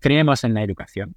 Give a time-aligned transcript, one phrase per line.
[0.00, 1.14] creemos en la educación,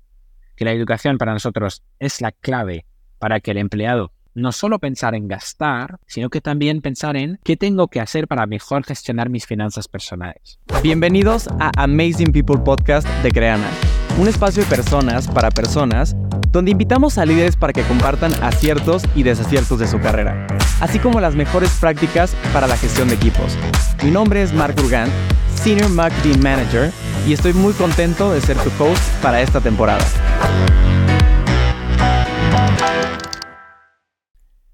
[0.56, 2.86] que la educación para nosotros es la clave
[3.18, 7.56] para que el empleado no solo pensar en gastar, sino que también pensar en qué
[7.56, 10.60] tengo que hacer para mejor gestionar mis finanzas personales.
[10.82, 13.70] Bienvenidos a Amazing People Podcast de Creana,
[14.18, 16.16] un espacio de personas para personas
[16.50, 20.46] donde invitamos a líderes para que compartan aciertos y desaciertos de su carrera,
[20.82, 23.58] así como las mejores prácticas para la gestión de equipos.
[24.04, 25.10] Mi nombre es Mark Urgan,
[25.56, 26.92] Senior Marketing Manager,
[27.26, 30.04] y estoy muy contento de ser tu host para esta temporada.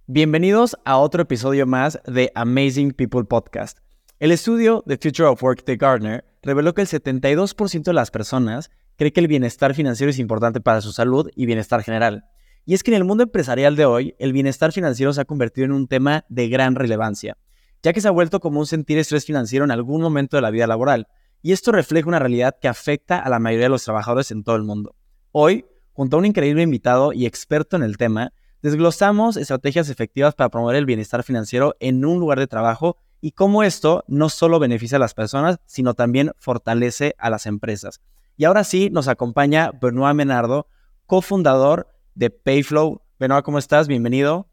[0.05, 3.77] Bienvenidos a otro episodio más de Amazing People Podcast.
[4.19, 8.69] El estudio The Future of Work de Gartner reveló que el 72% de las personas
[8.99, 12.25] cree que el bienestar financiero es importante para su salud y bienestar general.
[12.65, 15.65] Y es que en el mundo empresarial de hoy, el bienestar financiero se ha convertido
[15.65, 17.37] en un tema de gran relevancia,
[17.81, 20.51] ya que se ha vuelto como un sentir estrés financiero en algún momento de la
[20.51, 21.07] vida laboral.
[21.41, 24.57] Y esto refleja una realidad que afecta a la mayoría de los trabajadores en todo
[24.57, 24.93] el mundo.
[25.31, 30.49] Hoy, junto a un increíble invitado y experto en el tema, Desglosamos estrategias efectivas para
[30.49, 34.97] promover el bienestar financiero en un lugar de trabajo y cómo esto no solo beneficia
[34.97, 38.01] a las personas, sino también fortalece a las empresas.
[38.39, 40.69] Y ahora sí nos acompaña Benoit Menardo,
[41.05, 43.01] cofundador de Payflow.
[43.19, 43.89] Benoit, ¿cómo estás?
[43.89, 44.47] Bienvenido.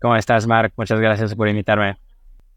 [0.00, 0.72] ¿Cómo estás, Mark?
[0.76, 2.00] Muchas gracias por invitarme.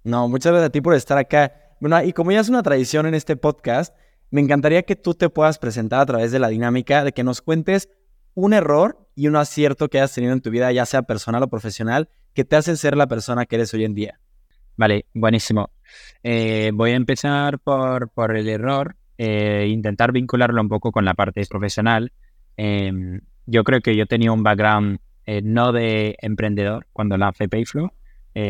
[0.04, 1.54] No, muchas gracias a ti por estar acá.
[1.80, 3.96] Bueno, y como ya es una tradición en este podcast,
[4.32, 7.44] me encantaría que tú te puedas presentar a través de la dinámica de que nos
[7.44, 7.88] cuentes
[8.34, 11.48] un error y un acierto que has tenido en tu vida, ya sea personal o
[11.48, 14.20] profesional, que te hacen ser la persona que eres hoy en día.
[14.78, 15.70] Vale, buenísimo.
[16.24, 21.14] Eh, voy a empezar por, por el error, eh, intentar vincularlo un poco con la
[21.14, 22.12] parte profesional.
[22.58, 27.92] Em, yo creo que yo tenía un background eh, no de emprendedor cuando lancé Payflow.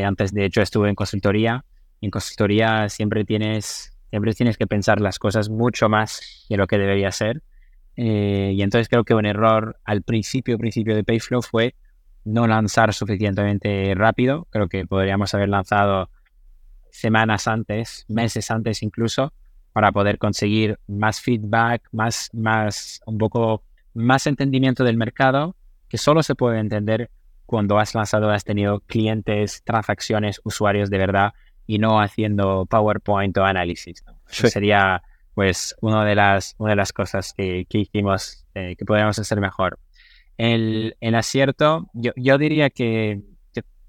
[0.04, 1.64] antes, de hecho, estuve en consultoría.
[2.00, 6.78] En consultoría siempre tienes, siempre tienes que pensar las cosas mucho más de lo que
[6.78, 7.42] debería ser.
[7.96, 11.74] Eh, y entonces creo que un error al principio, principio de Payflow fue
[12.24, 14.46] no lanzar suficientemente rápido.
[14.50, 16.10] Creo que podríamos haber lanzado
[16.90, 19.32] semanas antes, meses antes incluso,
[19.72, 23.62] para poder conseguir más feedback, más, más, un poco
[23.94, 25.56] más entendimiento del mercado,
[25.88, 27.10] que solo se puede entender
[27.46, 31.32] cuando has lanzado, has tenido clientes, transacciones, usuarios de verdad
[31.66, 34.02] y no haciendo PowerPoint o análisis.
[34.30, 35.02] Eso sería
[35.34, 39.40] pues una de las, una de las cosas que, que hicimos eh, que podríamos hacer
[39.40, 39.78] mejor.
[40.36, 43.20] El, el acierto, yo, yo diría que,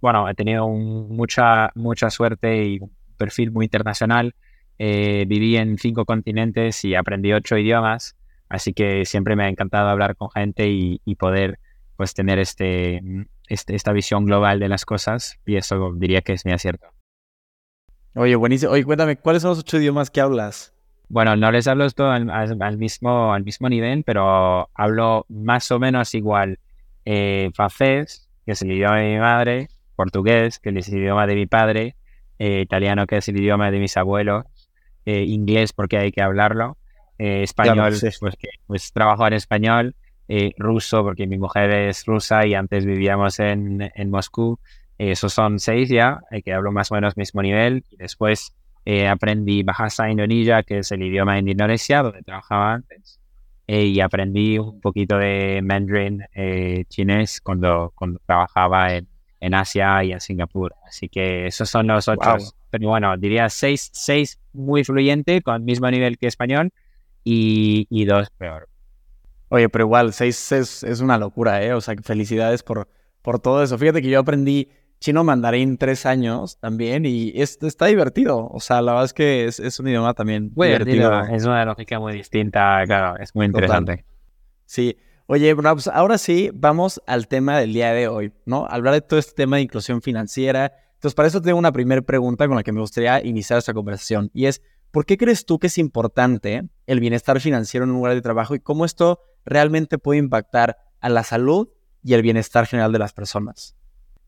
[0.01, 4.35] bueno, he tenido mucha, mucha suerte y un perfil muy internacional.
[4.79, 8.17] Eh, viví en cinco continentes y aprendí ocho idiomas,
[8.49, 11.59] así que siempre me ha encantado hablar con gente y, y poder
[11.95, 13.01] pues tener este,
[13.47, 16.87] este, esta visión global de las cosas y eso diría que es mi acierto.
[18.15, 18.71] Oye, buenísimo.
[18.71, 20.73] Oye, cuéntame, ¿cuáles son los ocho idiomas que hablas?
[21.09, 26.13] Bueno, no les hablo todo al, mismo, al mismo nivel, pero hablo más o menos
[26.15, 26.59] igual
[27.05, 31.35] eh, francés, que es el idioma de mi madre, portugués, que es el idioma de
[31.35, 31.95] mi padre,
[32.39, 34.45] eh, italiano, que es el idioma de mis abuelos,
[35.05, 36.77] eh, inglés porque hay que hablarlo,
[37.17, 39.95] español, pues, que, pues trabajo en español,
[40.57, 44.59] ruso porque mi mujer es rusa y antes vivíamos en, en Moscú.
[44.97, 48.53] esos son seis ya, que hablo más o menos mismo nivel, y después
[48.85, 53.19] eh, aprendí Bahasa Indonesia, que es el idioma en Indonesia, donde trabajaba antes.
[53.65, 59.07] Eh, y aprendí un poquito de mandarín eh, chinés cuando, cuando trabajaba en,
[59.39, 60.75] en, Asia y en Singapur.
[60.85, 62.37] Así que esos son los ocho.
[62.73, 66.71] Pero bueno, diría seis, seis muy fluyente, con el mismo nivel que español,
[67.23, 68.67] y, y dos peor.
[69.49, 71.73] Oye, pero igual, seis es, es, una locura, ¿eh?
[71.73, 72.87] O sea, felicidades por,
[73.21, 73.77] por todo eso.
[73.77, 74.69] Fíjate que yo aprendí
[74.99, 78.49] chino mandarín tres años también y está divertido.
[78.51, 81.25] O sea, la verdad es que es, un idioma también muy divertido.
[81.25, 84.03] Es una lógica muy distinta, claro, es muy interesante.
[84.65, 84.97] Sí.
[85.27, 88.65] Oye, pues ahora sí, vamos al tema del día de hoy, ¿no?
[88.67, 90.73] Hablar de todo este tema de inclusión financiera.
[91.03, 94.31] Entonces, para eso tengo una primera pregunta con la que me gustaría iniciar esta conversación
[94.33, 98.13] y es, ¿por qué crees tú que es importante el bienestar financiero en un lugar
[98.13, 101.67] de trabajo y cómo esto realmente puede impactar a la salud
[102.05, 103.75] y el bienestar general de las personas?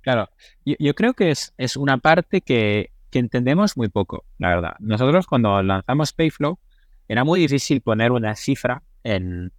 [0.02, 0.30] Claro,
[0.66, 4.74] yo, creo que es, es una parte que, que, entendemos muy poco, la verdad.
[4.80, 6.60] Nosotros cuando lanzamos Payflow
[7.08, 9.54] era muy difícil poner una cifra en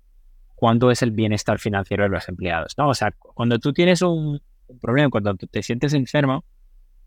[0.55, 2.75] cuánto es el bienestar financiero de los empleados.
[2.77, 4.43] O sea, cuando tú tienes un,
[4.83, 6.45] problema, cuando te sientes enfermo,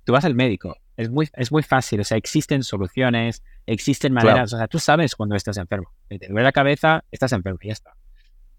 [0.09, 0.75] tú vas al médico.
[0.97, 5.15] Es muy, es muy fácil, o sea, existen soluciones, existen maneras, o sea, tú sabes
[5.15, 5.91] cuando estás enfermo.
[6.07, 7.93] Te duele la cabeza, estás enfermo y ya está.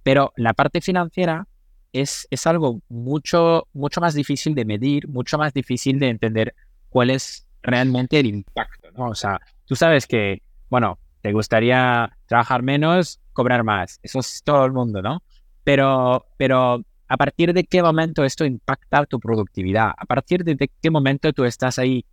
[0.05, 1.49] Pero la parte financiera
[1.93, 6.55] es, es algo mucho, mucho más difícil de medir, mucho más difícil de entender
[6.88, 9.08] cuál es realmente el impacto, ¿no?
[9.08, 13.99] O sea, tú sabes que, bueno, te gustaría trabajar menos cobrar más.
[14.05, 15.25] Eso es todo el mundo, ¿no?
[15.64, 20.90] Pero, pero a partir de qué momento esto impacta tu productividad, a partir de qué
[20.90, 22.04] momento tú estás ahí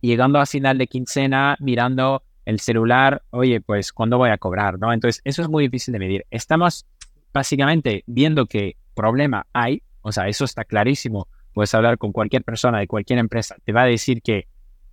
[0.00, 4.78] llegando a final de quincena mirando el celular, oye, pues ¿cuándo voy a cobrar?
[4.78, 4.90] ¿no?
[4.90, 6.24] Entonces, eso es muy difícil de medir.
[6.30, 6.86] Estamos
[7.30, 11.28] básicamente viendo que problema hay, o sea, eso está clarísimo.
[11.52, 14.48] Puedes hablar con cualquier persona de cualquier empresa, te va a decir que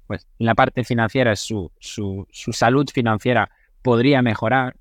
[0.06, 3.50] pues, en la parte financiera su, su, su salud financiera
[3.82, 4.76] podría mejorar,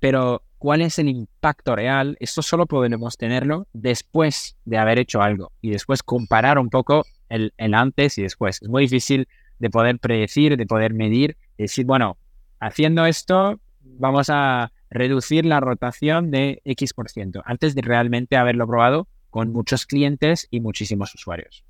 [0.00, 2.16] pero ¿cuál es el impacto real?
[2.20, 7.52] Esto solo podemos tenerlo después de haber hecho algo y después comparar un poco el,
[7.74, 8.60] antes y después.
[8.62, 12.16] Es muy difícil de poder predecir, de poder medir, decir, bueno,
[12.58, 19.52] haciendo esto vamos a reducir la rotación de X% antes de realmente haberlo probado con
[19.52, 21.64] muchos clientes y muchísimos usuarios.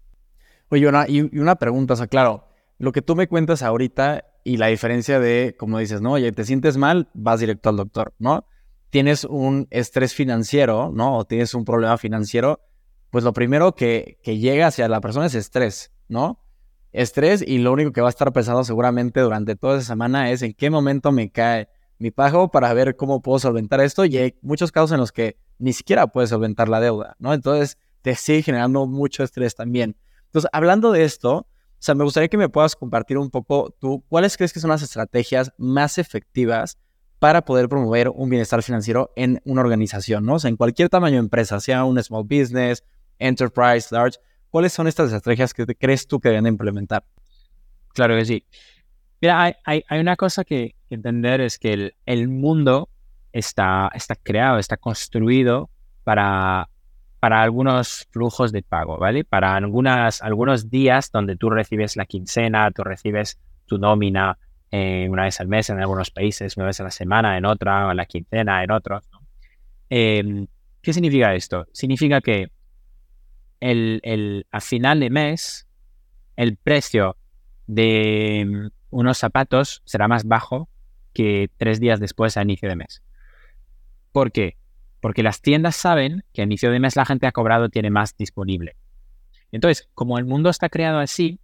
[0.69, 2.44] Oye, una, y una pregunta, o sea, claro,
[2.81, 6.47] lo que tú me cuentas ahorita y la diferencia de, como dices, no, oye, te
[6.47, 8.47] sientes mal, vas directo al doctor, ¿no?
[8.88, 11.19] Tienes un estrés financiero, ¿no?
[11.19, 12.59] O tienes un problema financiero,
[13.11, 16.43] pues lo primero que, llega hacia la persona es estrés, ¿no?
[16.93, 20.43] estrés y lo único que va a estar pensando seguramente durante toda esa semana es
[20.43, 21.69] en qué momento me cae
[21.99, 25.37] mi pago para ver cómo puedo solventar esto y hay muchos casos en los que
[25.59, 27.35] ni siquiera puedes solventar la deuda, ¿no?
[27.35, 29.97] Entonces te sigue generando mucho estrés también.
[30.25, 31.47] Entonces, hablando de esto,
[31.81, 34.71] o sea, me gustaría que me puedas compartir un poco tú, ¿cuáles crees que son
[34.71, 36.79] las estrategias más efectivas
[37.19, 40.35] para poder promover un bienestar financiero en una organización, ¿no?
[40.35, 42.85] O sea, en cualquier tamaño de empresa, sea un small business,
[43.19, 44.19] enterprise, large,
[44.50, 47.05] ¿Cuáles son estas estrategias que crees tú que deben implementar?
[47.94, 48.44] Claro que sí.
[49.21, 52.88] Mira, hay, una cosa que, entender, es que el, mundo
[53.32, 55.71] está, está creado, está construido
[56.03, 56.69] para,
[57.20, 59.25] para algunos flujos de pago, ¿vale?
[59.25, 64.38] Para algunas, algunos días donde tú recibes la quincena, tú recibes tu nómina
[64.70, 67.88] eh, una vez al mes en algunos países, una vez a la semana en otra,
[67.88, 69.05] o la quincena en otros.
[69.90, 70.46] Em,
[70.81, 71.67] ¿Qué significa esto?
[71.72, 72.50] Significa que
[73.61, 75.67] el, el, a final de mes
[76.37, 77.17] el precio
[77.67, 80.70] de mm, unos zapatos será más bajo
[81.12, 83.02] que tres días después a inicio de mes.
[84.11, 84.56] ¿Por qué?
[85.00, 88.17] Porque las tiendas saben que a inicio de mes la gente ha cobrado tiene más
[88.17, 88.76] disponible.
[89.52, 91.41] Entonces, como el mundo está creado así,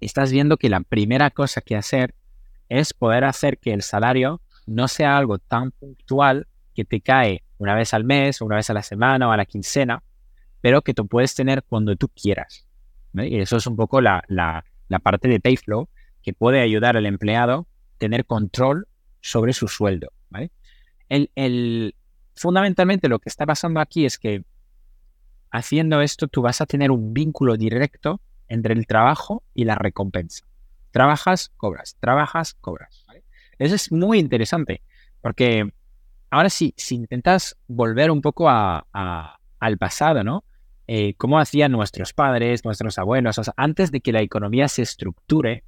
[0.00, 2.14] estás viendo que la primera cosa que hacer
[2.68, 7.74] es poder hacer que el salario no sea algo tan puntual que te cae una
[7.74, 10.02] vez al mes, una vez a la semana o a la quincena,
[10.60, 12.66] pero que tú puedes tener cuando tú quieras.
[13.14, 14.64] Y eso es un poco la, la,
[15.00, 15.88] parte de Payflow
[16.22, 18.88] que puede ayudar al empleado a tener control
[19.20, 20.12] sobre su sueldo.
[21.08, 21.94] El, el,
[22.34, 24.44] fundamentalmente lo que está pasando aquí es que
[25.50, 30.44] haciendo esto tú vas a tener un vínculo directo entre el trabajo y la recompensa.
[30.90, 33.04] Trabajas, cobras, trabajas, cobras.
[33.58, 34.82] Eso es muy interesante
[35.20, 35.72] porque
[36.30, 38.86] ahora sí, si intentas volver un poco a,
[39.58, 40.44] al pasado, ¿no?
[40.86, 43.38] eh, cómo hacían nuestros padres, nuestros abuelos.
[43.38, 45.64] O antes de que la economía se estructure,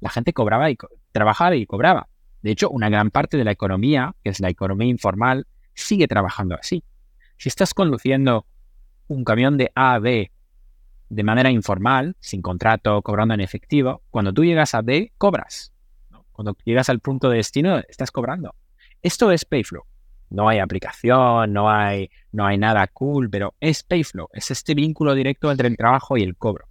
[0.00, 0.76] la gente cobraba y
[1.12, 2.08] trabajaba y cobraba.
[2.42, 6.54] De hecho, una gran parte de la economía, que es la economía informal, sigue trabajando
[6.54, 6.84] así.
[7.36, 8.46] Si estás conduciendo
[9.08, 10.30] un camión de A a B
[11.08, 15.72] de manera informal, sin contrato, cobrando en efectivo, cuando tú llegas a B, cobras.
[16.32, 18.54] Cuando llegas al punto de destino, estás cobrando.
[19.02, 19.84] Esto es Payflow
[20.30, 25.14] no hay aplicación, no hay, no hay nada cool, pero es Payflow, es este vínculo
[25.14, 26.66] directo entre el trabajo y el cobro.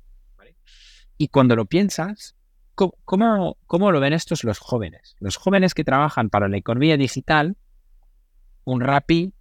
[1.18, 2.36] Y cuando lo piensas,
[2.76, 5.18] ¿cómo, ¿cómo, lo ven estos los jóvenes?
[5.20, 7.58] Los jóvenes que trabajan para la economía digital,
[8.64, 9.34] un Rappi,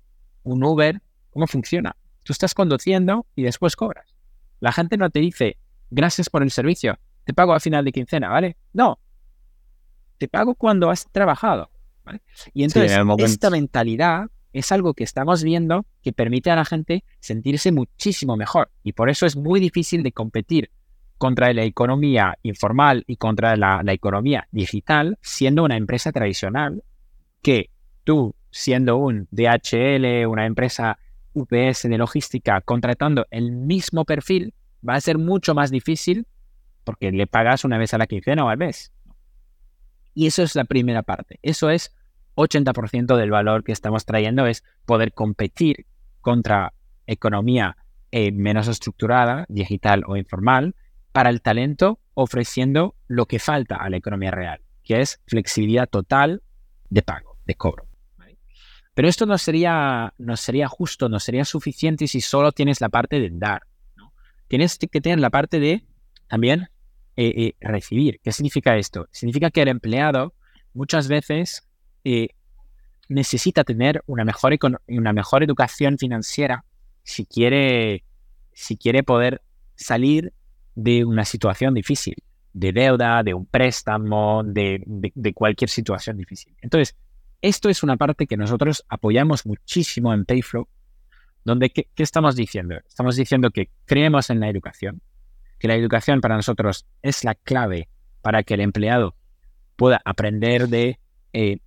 [0.43, 1.97] un Uber, ¿cómo funciona?
[2.23, 4.15] Tú estás conduciendo y después cobras.
[4.61, 5.57] La gente no te dice,
[5.91, 8.57] gracias por el servicio, te pago a final de quincena, ¿vale?
[8.73, 8.99] No,
[10.19, 11.71] te pago cuando has trabajado.
[12.55, 17.73] Y entonces, esta mentalidad es algo que estamos viendo que permite a la gente sentirse
[17.73, 18.71] muchísimo mejor.
[18.83, 20.71] Y por eso es muy difícil de competir
[21.19, 26.83] contra la economía informal y contra la, economía digital, siendo una empresa tradicional,
[27.43, 27.71] que
[28.05, 30.99] tú, siendo un DHL, una empresa
[31.33, 34.53] UPS de logística, contratando el mismo perfil,
[34.87, 36.27] va a ser mucho más difícil
[36.85, 38.93] porque le pagas una vez a la quincena o al mes.
[40.15, 41.38] Y eso es la primera parte.
[41.43, 41.95] Eso es
[42.35, 45.87] 80% del valor que estamos trayendo es poder competir
[46.21, 46.73] contra
[47.07, 47.77] economía
[48.11, 50.75] eh, menos estructurada, digital o informal,
[51.12, 56.43] para el talento ofreciendo lo que falta a la economía real, que es flexibilidad total
[56.91, 57.88] de pago, de cobro.
[58.99, 63.21] Pero esto no sería, no sería justo, no sería suficiente si solo tienes la parte
[63.21, 63.62] de dar.
[64.49, 65.85] Tienes que tener la parte de
[66.26, 66.67] también
[67.17, 68.19] eh, eh, recibir.
[68.25, 69.07] ¿Qué significa esto?
[69.12, 70.35] Significa que el empleado
[70.75, 71.62] muchas veces
[73.09, 76.64] necesita tener una mejor, una mejor educación financiera
[77.05, 78.02] si quiere,
[78.52, 79.43] si quiere poder
[79.76, 80.33] salir
[80.75, 82.17] de una situación difícil,
[82.52, 84.83] de deuda, de un préstamo, de,
[85.37, 86.57] cualquier situación difícil.
[86.62, 86.97] Entonces,
[87.40, 90.68] esto es una parte que nosotros apoyamos muchísimo en Payflow,
[91.45, 92.76] donde ¿qué, ¿qué, estamos diciendo?
[92.87, 95.00] Estamos diciendo que creemos en la educación,
[95.59, 97.88] que la educación para nosotros es la clave
[98.23, 99.14] para que el empleado
[99.76, 100.99] pueda aprender de
[101.33, 101.59] eh,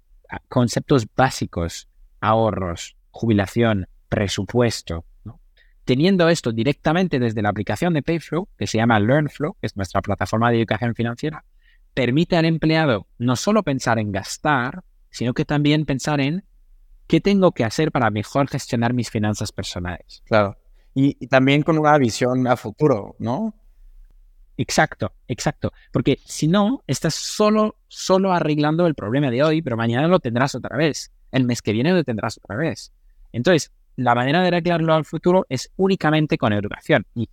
[0.49, 1.87] conceptos básicos,
[2.19, 5.05] ahorros, jubilación, presupuesto.
[5.83, 10.01] Teniendo esto directamente desde la aplicación de Payflow, que se llama LearnFlow, que es nuestra
[10.01, 11.43] plataforma de educación financiera,
[11.93, 16.44] permite al empleado no solo pensar en gastar, sino que también pensar en
[17.08, 20.24] qué tengo que hacer para mejor gestionar mis finanzas personales.
[20.25, 20.58] Claro.
[20.94, 23.53] Y, y también con una visión a futuro, ¿no?
[24.58, 25.72] Exacto, exacto.
[25.91, 30.56] Porque si no, estás solo, solo arreglando el problema de hoy, pero mañana lo tendrás
[30.56, 31.12] otra vez.
[31.32, 32.91] El mes que viene lo tendrás otra vez.
[33.32, 37.06] Entonces, la manera de arreglarlo al futuro es únicamente con educación.
[37.15, 37.30] Y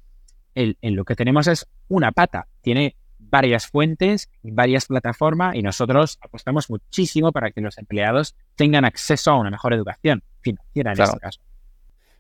[0.55, 2.49] el, en lo que tenemos es una pata.
[2.63, 2.97] Tiene
[3.31, 9.39] varias fuentes, varias plataformas y nosotros apostamos muchísimo para que los empleados tengan acceso a
[9.39, 11.41] una mejor educación financiera en este caso.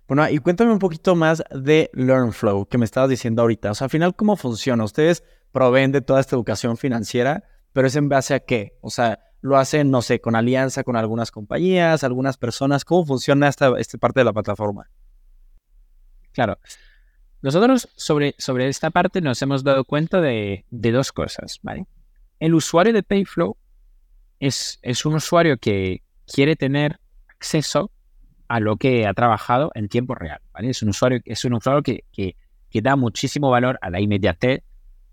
[0.06, 3.70] Bueno, y cuéntame un poquito más de LearnFlow que me estabas diciendo ahorita.
[3.70, 4.82] O sea, al final, ¿cómo funciona?
[4.84, 5.22] Ustedes
[5.52, 8.78] proveen de toda esta educación financiera, pero es en base a qué?
[8.80, 12.86] O sea, lo hacen, no sé, con alianza con algunas compañías, algunas personas.
[12.86, 14.90] ¿Cómo funciona esta, esta parte de la plataforma?
[16.32, 16.58] Claro.
[17.40, 21.86] Nosotros sobre, sobre esta parte nos hemos dado cuenta de, dos cosas, ¿vale?
[22.40, 23.56] El usuario de Payflow
[24.40, 27.90] es, es un usuario que quiere tener acceso
[28.48, 30.40] a lo que ha trabajado en tiempo real.
[30.58, 32.34] Es un usuario, es un usuario que, que,
[32.80, 34.62] da muchísimo valor a la inmediatez,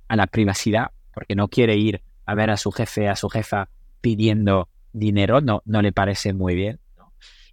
[0.07, 3.69] a la privacidad, porque no quiere ir a ver a su jefe, a su jefa
[4.01, 6.79] pidiendo dinero, no, no le parece muy bien.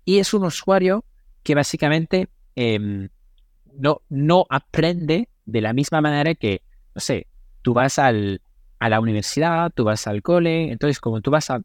[0.04, 1.04] Y es un usuario
[1.42, 3.08] que básicamente em,
[3.78, 6.62] no, no aprende de la misma manera que,
[6.94, 7.26] no sé,
[7.62, 8.40] tú vas al,
[8.78, 11.62] a la universidad, tú vas al cole, entonces como tú vas a,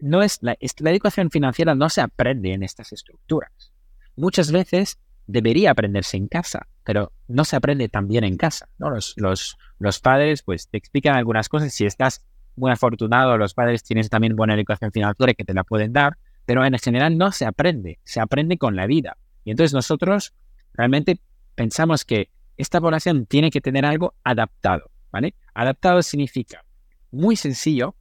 [0.00, 3.72] no es la, educación financiera no se aprende en estas estructuras.
[4.16, 8.68] Muchas veces debería aprenderse en casa, pero no se aprende también en casa.
[8.78, 8.90] ¿no?
[8.90, 11.72] Los, los, los padres pues te explican algunas cosas.
[11.72, 12.24] Si estás
[12.56, 16.64] muy afortunado, los padres tienen también buena educación financiera que te la pueden dar, pero
[16.64, 19.16] en general no se aprende, se aprende con la vida.
[19.44, 20.34] Y entonces nosotros
[20.72, 21.20] realmente
[21.54, 25.34] pensamos que esta población tiene que tener algo adaptado, ¿vale?
[25.54, 26.64] Adaptado significa
[27.10, 27.94] muy sencillo,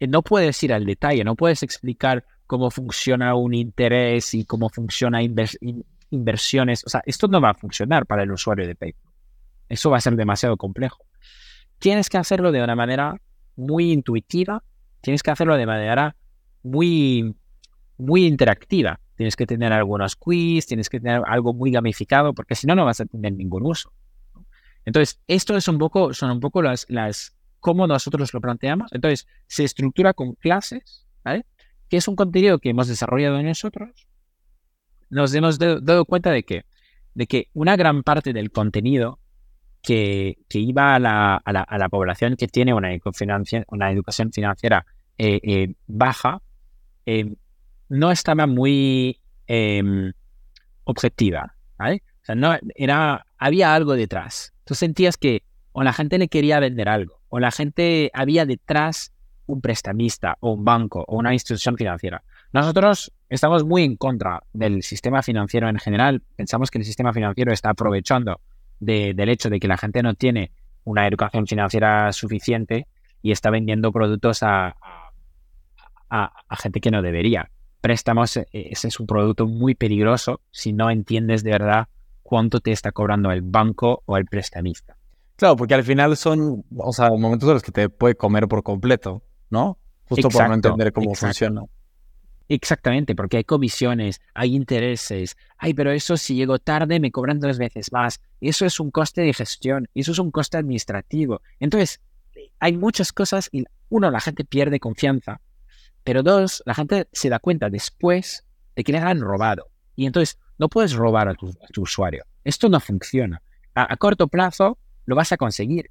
[0.00, 5.20] no puedes ir al detalle, no puedes explicar cómo funciona un interés y cómo funciona
[6.10, 6.84] inversiones.
[6.84, 9.12] O sea, esto no va a funcionar para el usuario de PayPal.
[9.68, 11.04] Eso va a ser demasiado complejo.
[11.78, 13.20] Tienes que hacerlo de una manera
[13.56, 14.62] muy intuitiva,
[15.00, 16.16] tienes que hacerlo de manera
[16.62, 17.34] muy,
[17.98, 19.00] muy interactiva.
[19.16, 22.84] Tienes que tener algunos quiz, tienes que tener algo muy gamificado, porque si no, no
[22.84, 23.92] vas a tener ningún uso.
[24.84, 28.92] Entonces, esto es un poco, son un poco las, las, cómo nosotros lo planteamos.
[28.92, 31.44] Entonces, se estructura con clases, ¿vale?
[31.88, 34.06] Que es un contenido que hemos desarrollado nosotros.
[35.10, 36.64] Nos hemos dado cuenta de que,
[37.14, 39.18] de que una gran parte del contenido
[39.82, 42.90] que, que iba a la, a, la, a la, población que tiene una,
[43.68, 44.86] una educación financiera
[45.16, 46.42] eh, eh, baja,
[47.06, 47.34] eh,
[47.88, 50.12] no estaba muy em,
[50.84, 51.54] objetiva.
[51.78, 51.84] O
[52.22, 54.52] sea, no, era, había algo detrás.
[54.64, 55.42] Tú sentías que
[55.72, 59.12] o la gente le quería vender algo, o la gente había detrás
[59.46, 62.22] un prestamista o un banco o una institución financiera.
[62.52, 66.22] Nosotros estamos muy en contra del sistema financiero en general.
[66.36, 68.40] Pensamos que el sistema financiero está aprovechando
[68.80, 70.52] del hecho de que la gente no tiene
[70.84, 72.86] una educación financiera suficiente
[73.22, 74.76] y está vendiendo productos a,
[76.08, 77.50] a, gente que no debería.
[77.80, 81.88] Préstamos, e, ese es un producto muy peligroso si no entiendes de verdad
[82.22, 84.96] cuánto te está cobrando el banco o el prestamista.
[85.36, 88.62] Claro, porque al final son, o sea, momentos en los que te puede comer por
[88.62, 89.78] completo, ¿no?
[90.08, 91.62] Justo por no entender cómo funciona.
[92.48, 97.58] Exactamente, porque hay comisiones, hay intereses, ay, pero eso si llego tarde me cobran tres
[97.58, 98.20] veces más.
[98.40, 101.42] Eso es un coste de gestión, eso es un coste administrativo.
[101.60, 102.00] Entonces,
[102.58, 105.40] hay muchas cosas y uno, la gente pierde confianza,
[106.08, 109.68] pero dos, la gente se da cuenta después de que le han robado.
[109.94, 112.24] Y entonces, no puedes robar a tu, usuario.
[112.44, 113.42] Esto no funciona.
[113.74, 115.90] a corto plazo, lo vas a conseguir.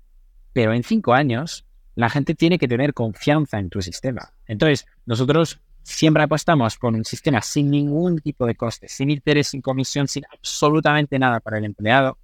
[0.53, 4.33] Pero en cinco años, la gente tiene que tener confianza en tu sistema.
[4.47, 9.62] Entonces, nosotros siempre apostamos por un sistema sin ningún tipo de coste, sin interés, sin
[9.62, 12.17] comisión, sin absolutamente nada para el empleado,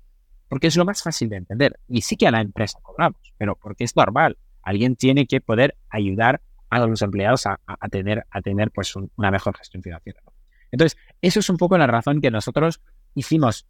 [0.49, 1.79] porque es lo más fácil de entender.
[1.87, 4.39] Y sí que a la empresa cobramos, pero porque es normal.
[4.63, 6.41] Alguien tiene que poder ayudar
[6.81, 7.57] a los empleados a,
[7.89, 10.21] tener, a tener pues una mejor gestión financiera.
[10.71, 12.81] Entonces, eso es un poco la razón que nosotros
[13.13, 13.67] hicimos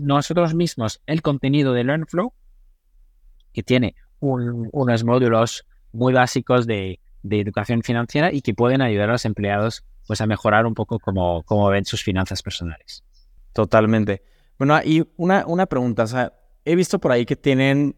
[0.00, 2.32] nosotros mismos el contenido de LearnFlow,
[3.52, 9.24] que tiene unos módulos muy básicos de, educación financiera y que pueden ayudar a los
[9.24, 13.04] empleados pues a mejorar un poco cómo, ven sus finanzas personales.
[13.52, 14.22] Totalmente.
[14.58, 16.32] Bueno, y una, una pregunta, o sea,
[16.64, 17.94] he visto por ahí que tienen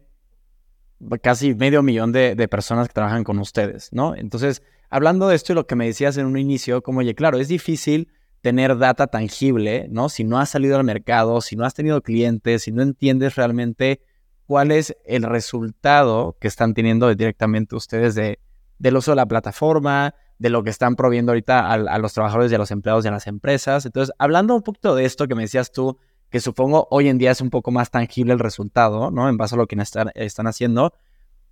[1.21, 4.15] casi medio millón de, de, personas que trabajan con ustedes, ¿no?
[4.15, 7.37] Entonces, hablando de esto y lo que me decías en un inicio, como, oye, claro,
[7.37, 8.09] es difícil
[8.41, 10.07] tener data tangible, ¿no?
[10.07, 14.01] Si no has salido al mercado, si no has tenido clientes, si no entiendes realmente
[14.45, 18.39] cuál es el resultado que están teniendo directamente ustedes de,
[18.77, 22.55] del uso de la plataforma, de lo que están proviendo ahorita a, los trabajadores y
[22.55, 23.85] a los empleados de las empresas.
[23.85, 25.97] Entonces, hablando un poquito de esto que me decías tú,
[26.35, 29.29] que supongo hoy en día es un poco más tangible el resultado, ¿no?
[29.29, 30.93] En base a lo que están, están haciendo.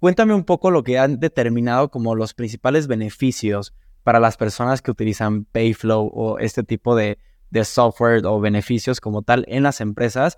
[0.02, 3.74] Cuéntame un poco lo que han determinado como los principales beneficios
[4.04, 7.18] para las personas que utilizan Payflow o este tipo de,
[7.64, 10.38] software o beneficios como tal en las empresas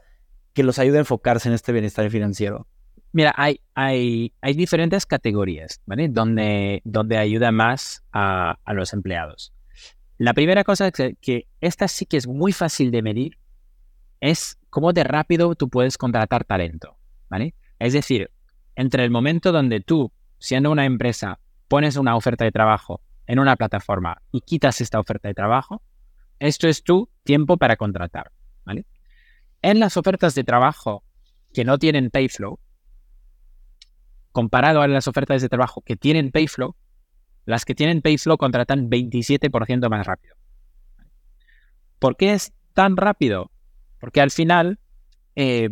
[0.54, 2.68] que los ayude a enfocarse en este bienestar financiero?
[3.14, 6.08] Mira, hay, hay, hay diferentes categorías, ¿vale?
[6.08, 9.56] Donde, donde ayuda más a, los empleados.
[10.20, 13.40] La primera cosa que, que esta sí que es muy fácil de medir
[14.20, 16.98] es cómo de rápido tú puedes contratar talento,
[17.30, 17.56] ¿vale?
[17.80, 18.32] Es decir,
[18.76, 23.56] entre el momento donde tú, siendo una empresa, pones una oferta de trabajo en una
[23.56, 25.82] plataforma y quitas esta oferta de trabajo,
[26.40, 28.32] esto es tu tiempo para contratar.
[28.66, 28.86] ¿vale?
[29.62, 31.04] En las ofertas de trabajo
[31.54, 32.60] que no tienen Payflow,
[34.32, 36.76] comparado a las ofertas de trabajo que tienen Payflow,
[37.46, 40.36] las que tienen Payflow contratan 27% más rápido.
[42.00, 43.52] ¿Por qué es tan rápido?
[44.00, 44.80] Porque al final
[45.36, 45.70] eh,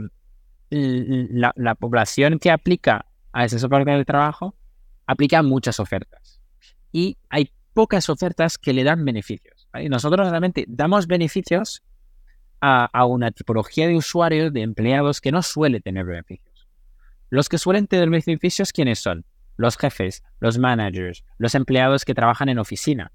[0.69, 4.55] la, la, población que aplica a esas ofertas de trabajo
[5.05, 6.41] aplica muchas ofertas
[6.91, 9.67] y hay pocas ofertas que le dan beneficios.
[9.89, 11.83] Nosotros realmente damos beneficios
[12.61, 16.69] a, una tipología de usuarios, de empleados que no suele tener beneficios.
[17.29, 19.25] Los que suelen tener beneficios, ¿quiénes son?
[19.57, 23.11] Los jefes, los managers, los empleados que trabajan en oficina,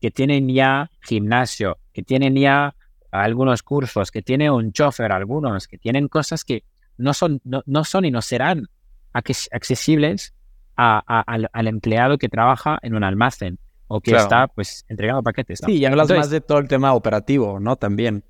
[0.00, 2.76] que tienen ya gimnasio, que tienen ya
[3.10, 6.64] algunos cursos, que tienen un chofer, algunos, que tienen cosas que
[6.96, 8.68] no son, no son y no serán
[9.12, 10.34] accesibles
[10.76, 15.60] al, empleado que trabaja en un almacén o que está pues entregando paquetes.
[15.64, 17.76] Sí, y hablas más de todo el tema operativo, ¿no?
[17.76, 18.22] También.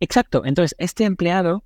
[0.00, 0.44] Exacto.
[0.44, 1.62] Entonces, este empleado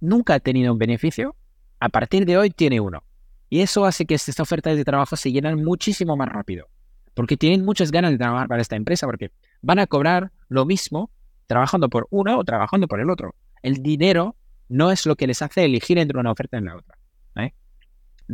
[0.00, 1.36] nunca ha tenido un beneficio,
[1.78, 3.04] a partir de hoy tiene uno.
[3.50, 6.68] Y eso hace que estas ofertas de trabajo se llenan muchísimo más rápido.
[7.14, 11.10] Porque tienen muchas ganas de trabajar para esta empresa, porque van a cobrar lo mismo
[11.50, 13.34] trabajando por uno o trabajando por el otro.
[13.62, 14.36] El dinero
[14.68, 16.96] no es lo que les hace elegir entre una oferta y la otra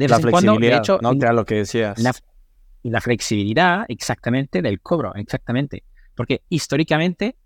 [0.04, 1.18] la flexibilidad, hecho, ¿no?
[1.18, 1.98] Que lo que decías.
[1.98, 2.12] La,
[2.82, 5.84] la flexibilidad, exactamente, del cobro, exactamente.
[6.14, 7.36] Porque históricamente,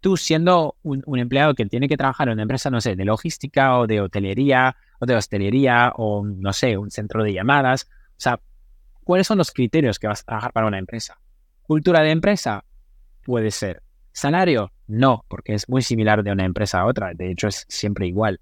[0.00, 3.78] tú siendo un, empleado que tiene que trabajar en una empresa, no sé, de logística
[3.78, 8.40] o de hotelería o de hostelería o, no sé, un centro de llamadas, o sea,
[9.04, 11.20] ¿cuáles son los criterios que vas a trabajar para una empresa?
[11.62, 12.64] ¿Cultura de empresa?
[13.22, 13.82] Puede ser.
[14.12, 14.72] ¿Salario?
[14.90, 18.40] No, porque es muy similar de una empresa a otra, de hecho es siempre igual.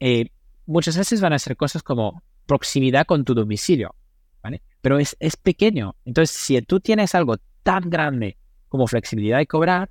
[0.00, 0.30] Eh,
[0.66, 3.94] muchas veces van a ser cosas como proximidad con tu domicilio,
[4.42, 4.62] ¿vale?
[4.80, 5.94] Pero es, es pequeño.
[6.04, 8.36] Entonces, si tú tienes algo tan grande
[8.68, 9.88] como flexibilidad de cobrar,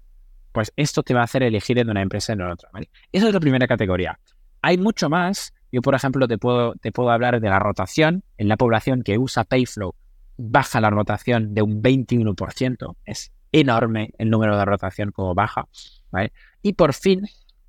[0.52, 2.90] pues esto te va a hacer elegir en una empresa en otra, ¿vale?
[3.14, 4.20] Esa es la primera categoría.
[4.62, 5.54] Hay mucho más.
[5.72, 8.22] Yo, por ejemplo, te puedo, te puedo hablar de la rotación.
[8.38, 9.96] En la población que usa Payflow,
[10.36, 12.98] baja la rotación de un 21%.
[13.06, 15.68] Es enorme el número de rotación como baja,
[16.12, 16.34] ¿vale?
[16.62, 17.28] Y por fin,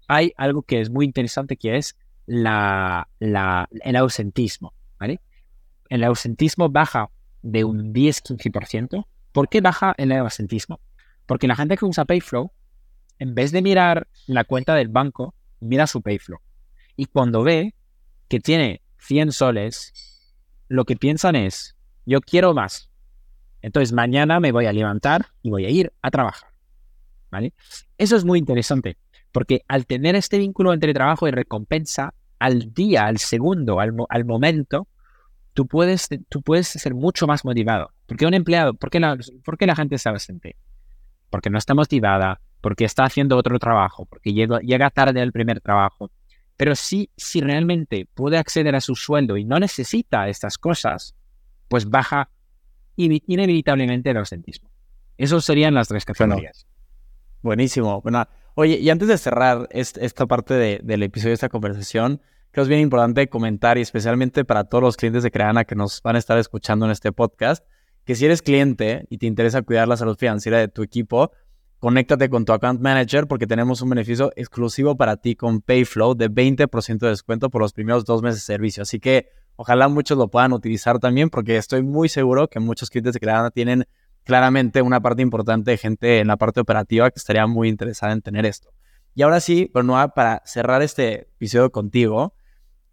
[0.09, 1.96] hay algo que es muy interesante que es
[2.27, 4.75] la, el ausentismo.
[4.99, 5.20] ¿vale?
[5.88, 7.11] El ausentismo baja
[7.42, 9.07] de un 10-15%.
[9.33, 10.81] ¿Por qué baja el ausentismo?
[11.27, 12.51] Porque la gente que usa Payflow,
[13.18, 16.40] en vez de mirar la cuenta del banco, mira su Payflow.
[16.96, 17.75] Y cuando ve
[18.29, 19.92] que tiene 100 soles,
[20.68, 22.90] lo que piensan es, yo quiero más.
[23.66, 26.50] Entonces mañana me voy a levantar y voy a ir a trabajar.
[27.33, 27.52] ¿Vale?
[27.98, 28.96] Eso es muy interesante,
[29.33, 34.87] porque al tener este vínculo entre trabajo y recompensa, al día, al segundo, al, momento,
[35.52, 37.90] tú puedes, tú puedes ser mucho más motivado.
[38.07, 40.55] Porque un empleado, ¿por qué la, ¿por la gente se ausente?
[41.29, 46.12] Porque no está motivada, porque está haciendo otro trabajo, porque llega, tarde al primer trabajo.
[46.57, 51.16] Pero si, si realmente puede acceder a su sueldo y no necesita estas cosas,
[51.66, 52.31] pues baja
[52.97, 54.71] inevitablemente el ausentismo.
[55.17, 56.67] Esas serían las tres categorías.
[57.43, 58.01] buenísimo.
[58.03, 58.27] Bueno,
[58.59, 62.69] Oye, y antes de cerrar esta parte del episodio de esta conversación, creo que es
[62.69, 66.19] bien importante comentar, y especialmente para todos los clientes de Creana que nos van a
[66.19, 67.63] estar escuchando en este podcast,
[68.07, 71.33] que si eres cliente y te interesa cuidar la salud financiera de tu equipo,
[71.81, 76.31] conéctate con tu account manager porque tenemos un beneficio exclusivo para ti con Payflow de
[76.31, 78.85] 20% de descuento por los primeros dos meses de servicio.
[78.85, 83.14] Así que ojalá muchos lo puedan utilizar también porque estoy muy seguro que muchos clientes
[83.14, 83.87] de Creana tienen
[84.25, 88.23] claramente una parte importante de gente en la parte operativa que estaría muy interesada en
[88.23, 88.71] tener esto.
[89.14, 92.35] Y ahora sí, Benoit, para cerrar este episodio contigo,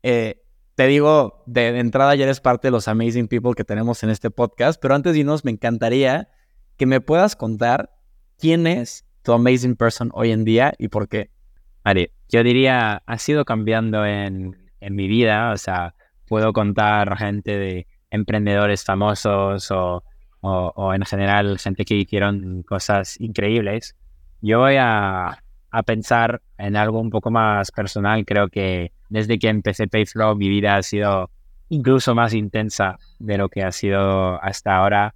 [0.03, 0.43] eh,
[0.75, 4.31] te digo, de, entrada ya eres parte de los amazing people que tenemos en este
[4.31, 6.29] podcast, pero antes de irnos, me encantaría
[6.77, 7.91] que me puedas contar
[8.39, 11.29] quién es tu amazing person hoy en día y por qué.
[11.83, 15.95] Vale, yo diría, ha sido cambiando en, mi vida, o sea,
[16.33, 20.03] puedo contar gente de emprendedores famosos o,
[20.41, 23.95] o, en general gente que hicieron cosas increíbles.
[24.41, 28.25] Yo voy a, a pensar en algo un poco más personal.
[28.25, 31.29] Creo que desde que empecé Payflow mi vida ha sido
[31.69, 35.13] incluso más intensa de lo que ha sido hasta ahora.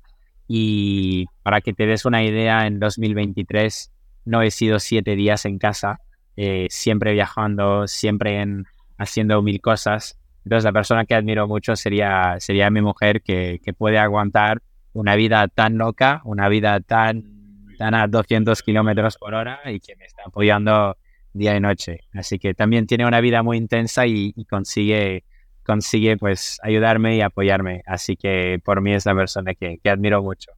[0.48, 3.92] Y para que te des una idea, en 2023
[4.26, 6.00] no he sido siete días en casa,
[6.36, 8.66] eh, siempre viajando, siempre en,
[9.00, 10.20] haciendo mil cosas.
[10.48, 14.62] Entonces la persona que admiro mucho sería, sería mi mujer que, que puede aguantar
[14.94, 19.98] una vida tan loca, una vida tan están a 200 kilómetros por hora y que
[19.98, 20.96] me está apoyando
[21.34, 22.00] día y noche.
[22.14, 25.26] Así que también tiene una vida muy intensa y, consigue,
[25.64, 27.84] consigue pues ayudarme y apoyarme.
[27.86, 30.54] Así que por mí es la persona que, admiro mucho.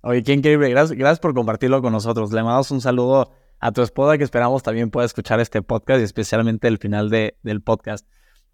[0.00, 0.68] Oye, qué increíble.
[0.68, 2.32] Gracias, gracias por compartirlo con nosotros.
[2.32, 3.30] Le mandamos un saludo
[3.60, 7.36] a tu esposa que esperamos también pueda escuchar este podcast y especialmente el final de,
[7.44, 8.04] del podcast.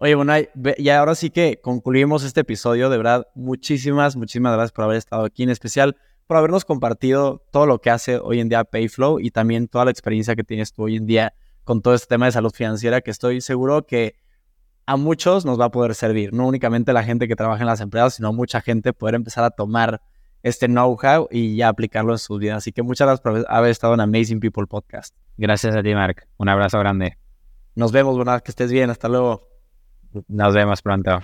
[0.01, 0.33] Oye, bueno,
[0.77, 2.89] y ahora sí que concluimos este episodio.
[2.89, 5.43] De verdad, muchísimas, muchísimas gracias por haber estado aquí.
[5.43, 9.67] En especial, por habernos compartido todo lo que hace hoy en día Payflow y también
[9.67, 11.33] toda la experiencia que tienes tú hoy en día
[11.65, 14.15] con todo este tema de salud financiera que estoy seguro que
[14.85, 17.81] a muchos nos va a poder servir, no únicamente la gente que trabaja en las
[17.81, 20.01] empresas, sino mucha gente poder empezar a tomar
[20.41, 22.55] este know-how y ya aplicarlo en su vida.
[22.55, 25.15] Así que muchas gracias por haber estado en Amazing People Podcast.
[25.37, 26.27] Gracias a ti, Mark.
[26.37, 27.17] Un abrazo grande.
[27.75, 28.89] Nos vemos, buenas, que estés bien.
[28.89, 29.48] Hasta luego.
[30.27, 31.19] Nos vemos pronto.